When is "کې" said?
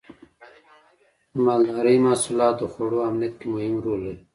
3.39-3.47